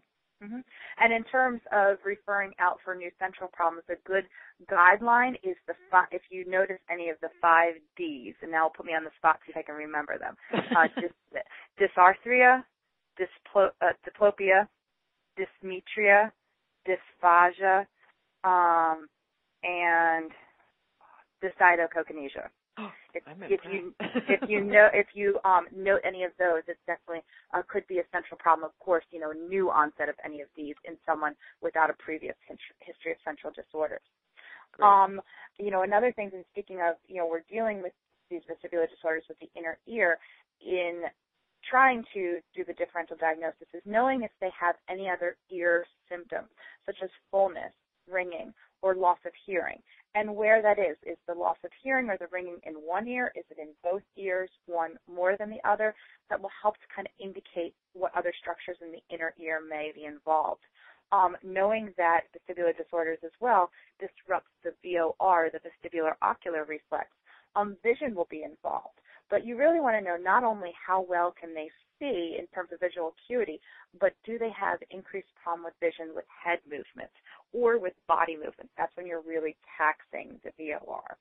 [0.44, 0.60] Mm-hmm.
[1.00, 4.26] And in terms of referring out for new central problems, a good
[4.70, 8.86] guideline is the fi- if you notice any of the five Ds, and now put
[8.86, 10.36] me on the spot see if I can remember them.
[10.76, 11.42] Uh, dys-
[11.80, 12.64] dysarthria,
[13.18, 14.68] dysplo- uh, diplopia,
[15.40, 16.32] dysmetria,
[16.86, 17.86] dysphagia,
[18.44, 19.08] um,
[19.64, 20.32] and
[22.78, 23.52] dysdiadochokinesia.
[23.52, 23.94] if, if you
[24.28, 28.00] if you know if you um, note any of those, it definitely uh, could be
[28.00, 28.66] a central problem.
[28.66, 32.36] Of course, you know, new onset of any of these in someone without a previous
[32.80, 34.04] history of central disorders.
[34.84, 35.22] Um,
[35.58, 37.94] you know, another thing, and speaking of, you know, we're dealing with
[38.30, 40.18] these vestibular disorders with the inner ear
[40.60, 41.04] in
[41.70, 46.50] trying to do the differential diagnosis is knowing if they have any other ear symptoms,
[46.86, 47.72] such as fullness,
[48.12, 49.82] ringing, or loss of hearing
[50.16, 50.98] and where that is.
[51.06, 53.32] Is the loss of hearing or the ringing in one ear?
[53.36, 55.94] Is it in both ears, one more than the other?
[56.30, 59.92] That will help to kind of indicate what other structures in the inner ear may
[59.94, 60.62] be involved.
[61.12, 67.10] Um, knowing that vestibular disorders as well disrupts the VOR, the vestibular ocular reflex,
[67.56, 69.00] um, vision will be involved.
[69.30, 72.70] But you really want to know not only how well can they see in terms
[72.72, 73.60] of visual acuity,
[74.00, 77.14] but do they have increased problem with vision with head movements
[77.54, 78.72] or with body movements?
[78.78, 81.18] That's when you're really taxing the VOR.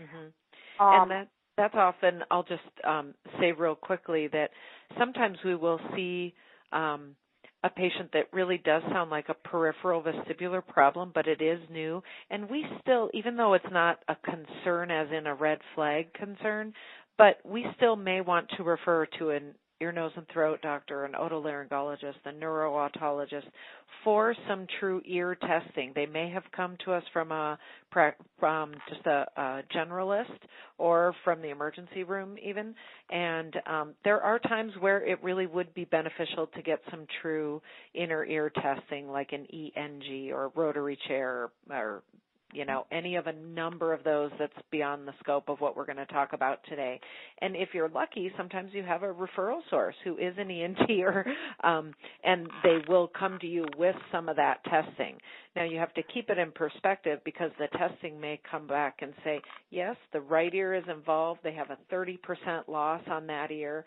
[0.00, 0.84] Mm-hmm.
[0.84, 4.50] Um, and that that's often I'll just um, say real quickly that
[4.98, 6.34] sometimes we will see
[6.72, 7.16] um,
[7.64, 12.02] a patient that really does sound like a peripheral vestibular problem, but it is new.
[12.30, 16.74] And we still, even though it's not a concern as in a red flag concern,
[17.18, 21.12] but we still may want to refer to an ear, nose, and throat doctor, an
[21.12, 23.44] otolaryngologist, a neurootologist
[24.02, 25.92] for some true ear testing.
[25.94, 27.58] They may have come to us from a
[28.38, 30.38] from just a, a generalist
[30.78, 32.74] or from the emergency room even.
[33.10, 37.60] And um, there are times where it really would be beneficial to get some true
[37.94, 42.02] inner ear testing, like an ENG or rotary chair or
[42.56, 45.84] you know, any of a number of those that's beyond the scope of what we're
[45.84, 46.98] going to talk about today.
[47.42, 51.26] And if you're lucky, sometimes you have a referral source who is an ENT or,
[51.62, 51.92] um,
[52.24, 55.18] and they will come to you with some of that testing.
[55.54, 59.12] Now you have to keep it in perspective because the testing may come back and
[59.22, 61.40] say, yes, the right ear is involved.
[61.44, 62.16] They have a 30%
[62.68, 63.84] loss on that ear.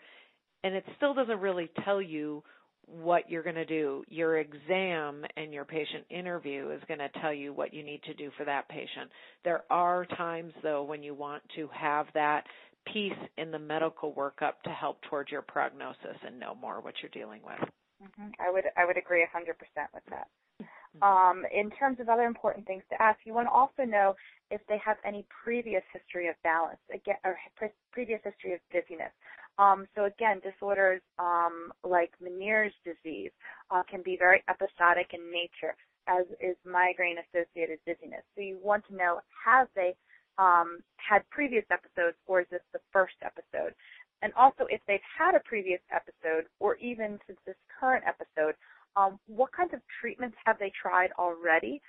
[0.62, 2.44] And it still doesn't really tell you
[2.90, 4.04] what you're going to do.
[4.08, 8.14] Your exam and your patient interview is going to tell you what you need to
[8.14, 9.10] do for that patient.
[9.44, 12.44] There are times though when you want to have that
[12.92, 17.10] piece in the medical workup to help towards your prognosis and know more what you're
[17.10, 17.68] dealing with.
[18.02, 18.30] Mm-hmm.
[18.40, 19.46] I would I would agree 100%
[19.94, 20.28] with that.
[20.60, 21.02] Mm-hmm.
[21.02, 24.16] Um, in terms of other important things to ask, you want to also know
[24.50, 29.12] if they have any previous history of balance, again, or pre- previous history of dizziness.
[29.58, 33.30] Um, so again, disorders um, like Meniere's disease
[33.70, 35.76] uh, can be very episodic in nature,
[36.08, 38.22] as is migraine-associated dizziness.
[38.34, 39.94] So you want to know have they
[40.38, 43.74] um, had previous episodes, or is this the first episode?
[44.22, 48.54] And also, if they've had a previous episode, or even since this current episode,
[48.96, 51.80] um, what kinds of treatments have they tried already?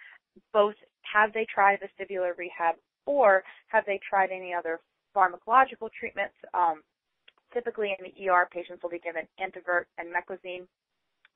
[0.53, 4.79] Both have they tried vestibular rehab, or have they tried any other
[5.15, 6.35] pharmacological treatments?
[6.53, 6.81] Um,
[7.53, 10.67] Typically in the ER, patients will be given Antivert and Meclizine,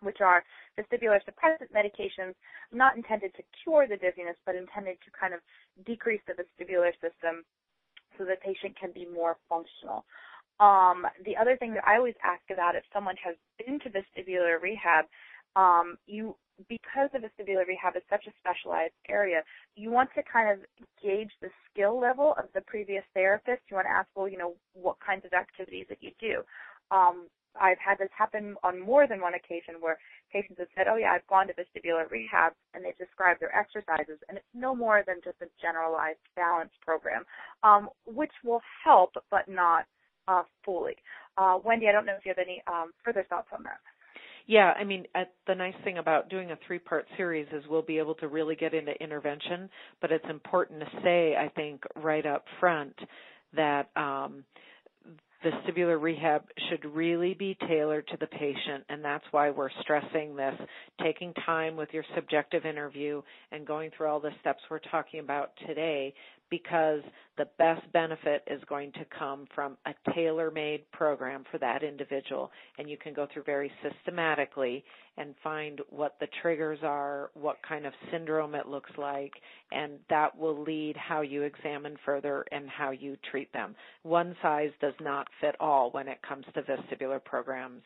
[0.01, 0.43] which are
[0.79, 2.33] vestibular suppressant medications
[2.71, 5.39] not intended to cure the dizziness, but intended to kind of
[5.85, 7.43] decrease the vestibular system
[8.17, 10.05] so the patient can be more functional.
[10.59, 14.61] Um, the other thing that I always ask about if someone has been to vestibular
[14.61, 15.05] rehab,
[15.55, 16.35] um, you
[16.69, 19.43] because the vestibular rehab is such a specialized area,
[19.75, 20.59] you want to kind of
[21.01, 23.61] gauge the skill level of the previous therapist.
[23.69, 26.41] You want to ask, well, you know, what kinds of activities that you do.
[26.91, 27.27] Um,
[27.59, 29.97] I've had this happen on more than one occasion where
[30.31, 34.19] patients have said, oh yeah, I've gone to vestibular rehab and they've described their exercises
[34.27, 37.23] and it's no more than just a generalized balance program,
[37.63, 39.85] um, which will help but not
[40.27, 40.95] uh, fully.
[41.37, 43.79] Uh, Wendy, I don't know if you have any um, further thoughts on that.
[44.47, 47.81] Yeah, I mean, uh, the nice thing about doing a three part series is we'll
[47.81, 49.69] be able to really get into intervention,
[50.01, 52.93] but it's important to say, I think, right up front
[53.55, 54.43] that um,
[55.43, 60.55] vestibular rehab should really be tailored to the patient, and that's why we're stressing this.
[61.01, 65.51] Taking time with your subjective interview and going through all the steps we're talking about
[65.67, 66.13] today
[66.49, 67.01] because
[67.37, 72.89] the best benefit is going to come from a tailor-made program for that individual and
[72.89, 74.83] you can go through very systematically
[75.17, 79.31] and find what the triggers are, what kind of syndrome it looks like,
[79.71, 83.75] and that will lead how you examine further and how you treat them.
[84.03, 87.81] One size does not fit all when it comes to vestibular programs.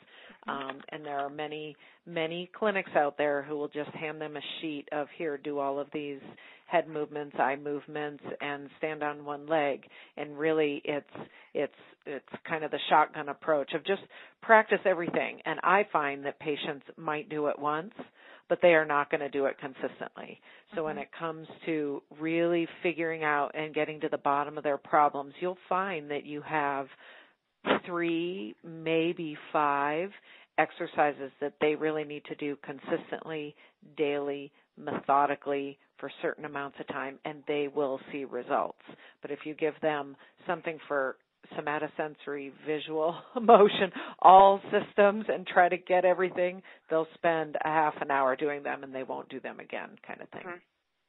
[0.47, 0.69] Mm-hmm.
[0.69, 1.75] Um, and there are many,
[2.07, 5.79] many clinics out there who will just hand them a sheet of here, do all
[5.79, 6.19] of these
[6.69, 9.83] head movements, eye movements, and stand on one leg.
[10.17, 11.73] And really, it's it's
[12.05, 14.01] it's kind of the shotgun approach of just
[14.41, 15.39] practice everything.
[15.45, 17.93] And I find that patients might do it once,
[18.47, 20.39] but they are not going to do it consistently.
[20.71, 20.83] So mm-hmm.
[20.85, 25.33] when it comes to really figuring out and getting to the bottom of their problems,
[25.39, 26.87] you'll find that you have
[27.85, 30.11] three, maybe five
[30.57, 33.55] exercises that they really need to do consistently,
[33.97, 38.81] daily, methodically for certain amounts of time and they will see results.
[39.21, 40.15] But if you give them
[40.47, 41.17] something for
[41.57, 48.11] somatosensory, visual, motion, all systems and try to get everything, they'll spend a half an
[48.11, 50.41] hour doing them and they won't do them again kind of thing.
[50.41, 50.57] Mm-hmm.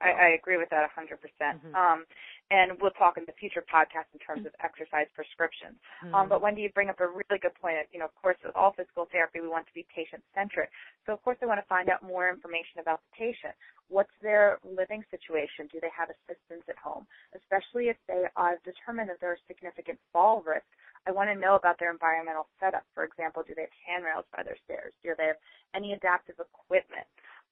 [0.00, 1.20] I, I agree with that 100%.
[1.20, 2.04] percent mm hmm um,
[2.50, 5.78] and we'll talk in the future podcast in terms of exercise prescriptions.
[6.02, 6.14] Mm-hmm.
[6.14, 7.78] Um, but Wendy, you bring up a really good point.
[7.94, 10.66] You know, of course, with all physical therapy, we want to be patient-centric.
[11.06, 13.54] So, of course, I want to find out more information about the patient.
[13.86, 15.70] What's their living situation?
[15.70, 17.06] Do they have assistance at home?
[17.38, 20.66] Especially if they are determined that there's significant fall risk.
[21.06, 22.82] I want to know about their environmental setup.
[22.98, 24.92] For example, do they have handrails by their stairs?
[25.06, 25.40] Do they have
[25.74, 27.06] any adaptive equipment?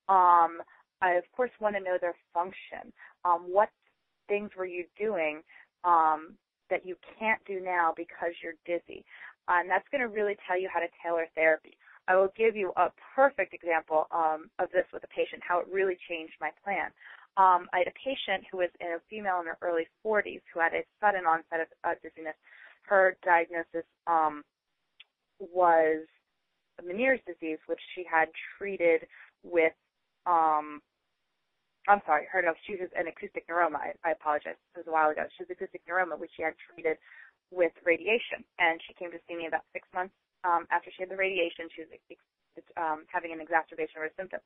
[0.08, 0.58] Um,
[1.02, 2.92] I of course want to know their function.
[3.24, 3.70] Um, what
[4.28, 5.42] things were you doing
[5.84, 6.34] um,
[6.70, 9.04] that you can't do now because you're dizzy?
[9.48, 11.76] And that's going to really tell you how to tailor therapy.
[12.06, 15.66] I will give you a perfect example um, of this with a patient, how it
[15.70, 16.90] really changed my plan.
[17.36, 20.72] Um, I had a patient who was a female in her early 40s who had
[20.74, 22.34] a sudden onset of uh, dizziness.
[22.82, 24.42] Her diagnosis um,
[25.38, 26.06] was
[26.82, 29.06] Meniere's disease, which she had treated
[29.44, 29.72] with
[30.26, 30.80] um,
[31.88, 33.80] I'm sorry, her no, she was an acoustic neuroma.
[33.80, 34.60] I, I apologize.
[34.76, 35.24] It was a while ago.
[35.36, 37.00] She was acoustic neuroma, which she had treated
[37.50, 38.44] with radiation.
[38.60, 40.12] And she came to see me about six months
[40.44, 41.66] um, after she had the radiation.
[41.72, 41.90] She was
[42.76, 44.44] um, having an exacerbation of her symptoms.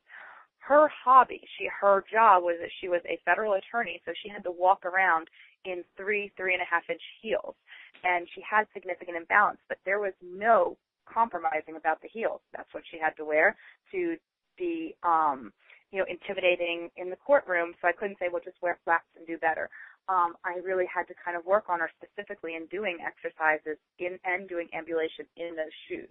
[0.62, 4.44] Her hobby, she her job was that she was a federal attorney, so she had
[4.46, 5.26] to walk around
[5.64, 7.56] in three, three and a half inch heels,
[8.04, 9.58] and she had significant imbalance.
[9.68, 10.78] But there was no
[11.12, 12.40] compromising about the heels.
[12.54, 13.56] That's what she had to wear
[13.90, 14.16] to
[14.56, 15.52] be um
[15.92, 19.26] you know, intimidating in the courtroom, so I couldn't say, well, just wear flats and
[19.26, 19.68] do better.
[20.08, 24.18] Um, I really had to kind of work on her specifically in doing exercises in
[24.24, 26.08] and doing ambulation in those shoes.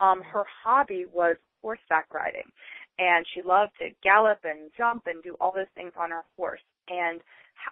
[0.00, 2.50] Um, her hobby was horseback riding,
[2.98, 6.60] and she loved to gallop and jump and do all those things on her horse.
[6.88, 7.20] And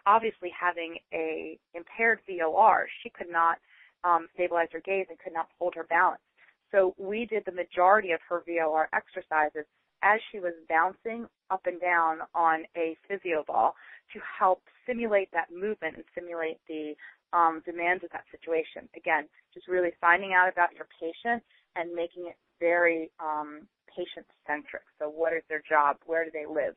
[0.06, 3.58] obviously, having a impaired VOR, she could not
[4.04, 6.22] um, stabilize her gaze and could not hold her balance.
[6.70, 9.66] So we did the majority of her VOR exercises
[10.02, 13.74] as she was bouncing up and down on a physio ball
[14.12, 16.94] to help simulate that movement and simulate the
[17.32, 18.88] um, demands of that situation.
[18.96, 21.42] Again, just really finding out about your patient
[21.76, 24.82] and making it very um, patient centric.
[24.98, 25.96] So, what is their job?
[26.06, 26.74] Where do they live?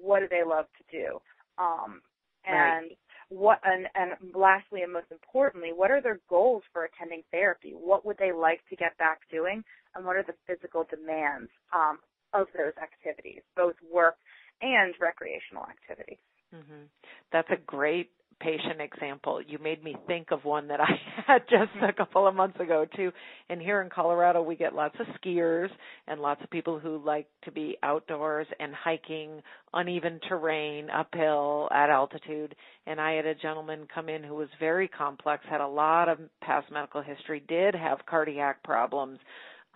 [0.00, 1.18] What do they love to do?
[1.58, 2.02] Um,
[2.46, 2.98] and right.
[3.28, 7.72] what and, and lastly and most importantly, what are their goals for attending therapy?
[7.74, 9.64] What would they like to get back doing?
[9.94, 11.98] And what are the physical demands um,
[12.36, 14.16] of those activities, both work
[14.62, 16.18] and recreational activities.
[16.54, 16.86] Mm-hmm.
[17.32, 18.10] That's a great
[18.40, 19.40] patient example.
[19.46, 20.90] You made me think of one that I
[21.26, 23.12] had just a couple of months ago too.
[23.48, 25.68] And here in Colorado, we get lots of skiers
[26.06, 31.90] and lots of people who like to be outdoors and hiking uneven terrain uphill at
[31.90, 32.54] altitude.
[32.86, 36.18] And I had a gentleman come in who was very complex, had a lot of
[36.42, 39.18] past medical history, did have cardiac problems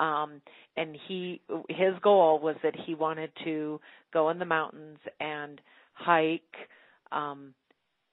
[0.01, 0.41] um
[0.77, 3.81] and he his goal was that he wanted to
[4.13, 5.61] go in the mountains and
[5.95, 6.43] hike
[7.13, 7.55] um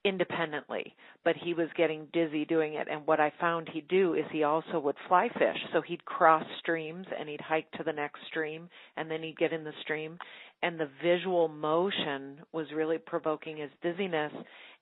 [0.07, 0.95] independently.
[1.23, 2.87] But he was getting dizzy doing it.
[2.89, 5.57] And what i found he'd do is he also would fly fish.
[5.73, 9.53] So he'd cross streams and he'd hike to the next stream and then he'd get
[9.53, 10.17] in the stream.
[10.63, 14.31] And the visual motion was really provoking his dizziness.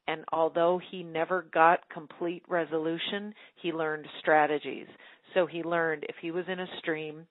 [0.08, 4.88] And although he never got complete resolution he learned strategies
[5.34, 7.28] so he learned if he was in a stream,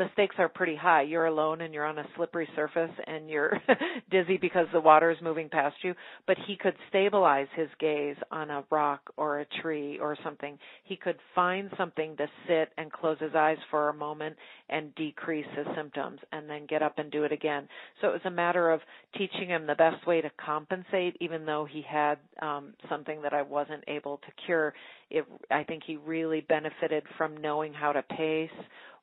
[0.00, 1.02] the stakes are pretty high.
[1.02, 3.60] You're alone and you're on a slippery surface and you're
[4.10, 5.94] dizzy because the water is moving past you.
[6.26, 10.58] But he could stabilize his gaze on a rock or a tree or something.
[10.84, 14.36] He could find something to sit and close his eyes for a moment
[14.70, 17.68] and decrease his symptoms and then get up and do it again.
[18.00, 18.80] So it was a matter of
[19.18, 23.42] teaching him the best way to compensate, even though he had um, something that I
[23.42, 24.72] wasn't able to cure.
[25.10, 28.48] It, I think he really benefited from knowing how to pace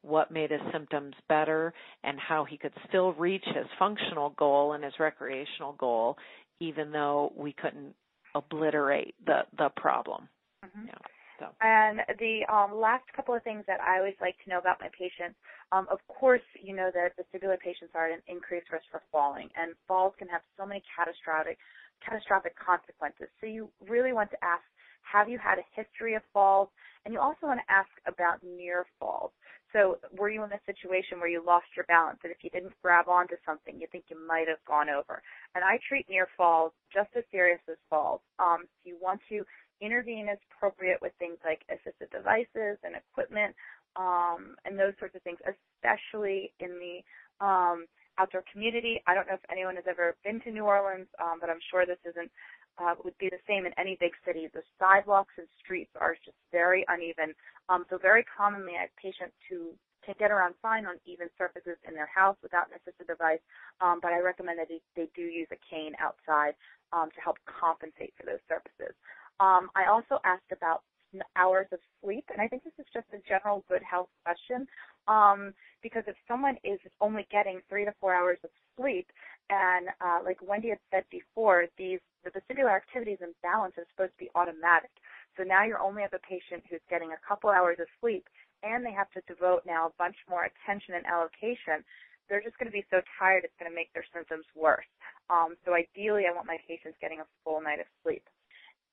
[0.07, 4.83] what made his symptoms better, and how he could still reach his functional goal and
[4.83, 6.17] his recreational goal,
[6.59, 7.93] even though we couldn't
[8.35, 10.27] obliterate the the problem.
[10.65, 10.87] Mm-hmm.
[10.87, 10.93] Yeah.
[11.39, 11.45] So.
[11.61, 14.89] And the um, last couple of things that I always like to know about my
[14.89, 15.37] patients,
[15.71, 19.49] um, of course, you know that vestibular patients are at an increased risk for falling,
[19.55, 21.57] and falls can have so many catastrophic
[22.03, 23.27] catastrophic consequences.
[23.39, 24.63] So you really want to ask,
[25.11, 26.69] have you had a history of falls?
[27.05, 29.31] And you also want to ask about near falls.
[29.73, 32.73] So were you in a situation where you lost your balance and if you didn't
[32.81, 35.21] grab onto something, you think you might have gone over?
[35.55, 38.21] And I treat near falls just as serious as falls.
[38.39, 39.43] Um, so you want to
[39.81, 43.55] intervene as appropriate with things like assistive devices and equipment
[43.95, 47.85] um, and those sorts of things, especially in the um,
[48.17, 49.01] outdoor community.
[49.07, 51.85] I don't know if anyone has ever been to New Orleans, um, but I'm sure
[51.85, 52.31] this isn't
[52.77, 54.47] uh, would be the same in any big city.
[54.53, 57.33] The sidewalks and streets are just very uneven.
[57.69, 59.73] Um, so very commonly, I have patients who
[60.05, 63.43] can get around fine on even surfaces in their house without an assistive device,
[63.81, 66.55] um, but I recommend that they, they do use a cane outside
[66.93, 68.95] um, to help compensate for those surfaces.
[69.39, 70.83] Um, I also asked about
[71.35, 74.67] hours of sleep, and I think this is just a general good health question.
[75.07, 79.07] Um, because if someone is only getting three to four hours of sleep,
[79.49, 84.11] and uh, like Wendy had said before, these the vestibular activities and balance is supposed
[84.19, 84.91] to be automatic.
[85.37, 88.27] So now you're only have a patient who's getting a couple hours of sleep,
[88.63, 91.85] and they have to devote now a bunch more attention and allocation.
[92.27, 94.89] They're just going to be so tired, it's going to make their symptoms worse.
[95.29, 98.27] Um, so ideally, I want my patients getting a full night of sleep.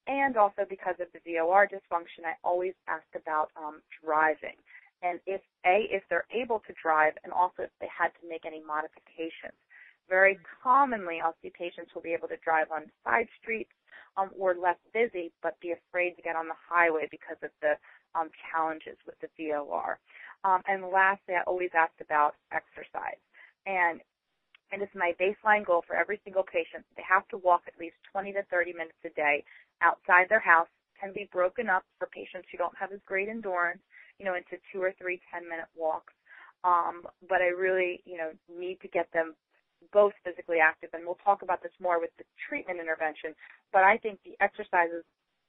[0.06, 4.54] And also because of the VOR dysfunction, I always ask about um, driving
[5.04, 8.46] and if a if they're able to drive, and also if they had to make
[8.46, 9.54] any modifications.
[10.08, 13.72] Very commonly, I'll see patients who will be able to drive on side streets
[14.16, 17.74] um, or less busy, but be afraid to get on the highway because of the
[18.14, 19.98] um, challenges with the VOR.
[20.44, 23.20] Um, and lastly, I always ask about exercise.
[23.66, 24.00] And
[24.72, 26.84] and it's my baseline goal for every single patient.
[26.96, 29.44] They have to walk at least 20 to 30 minutes a day
[29.82, 30.66] outside their house.
[31.00, 33.82] Can be broken up for patients who don't have as great endurance,
[34.18, 36.12] you know, into two or three 10 minute walks.
[36.64, 39.34] Um, but I really, you know, need to get them
[39.92, 43.34] both physically active, and we'll talk about this more with the treatment intervention.
[43.72, 45.04] But I think the exercises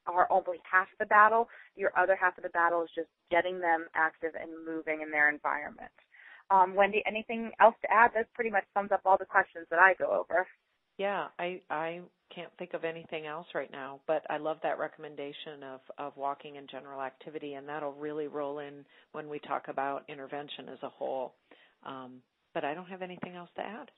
[0.07, 1.49] are only half the battle.
[1.75, 5.29] Your other half of the battle is just getting them active and moving in their
[5.29, 5.91] environment.
[6.51, 8.11] Um, Wendy, anything else to add?
[8.13, 10.47] That pretty much sums up all the questions that I go over.
[10.97, 12.01] Yeah, I I
[12.33, 16.57] can't think of anything else right now, but I love that recommendation of of walking
[16.57, 20.89] and general activity, and that'll really roll in when we talk about intervention as a
[20.89, 21.33] whole.
[21.83, 22.21] Um,
[22.53, 23.91] but I don't have anything else to add.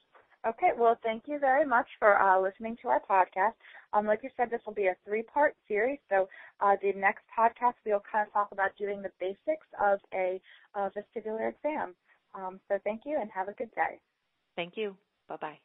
[0.47, 3.53] Okay, well, thank you very much for uh, listening to our podcast.
[3.91, 5.99] Um, like you said, this will be a three-part series.
[6.09, 6.29] So
[6.61, 10.39] uh, the next podcast, we'll kind of talk about doing the basics of a,
[10.75, 11.95] a vestibular exam.
[12.33, 13.99] Um, so thank you and have a good day.
[14.55, 14.95] Thank you.
[15.27, 15.59] Bye-bye.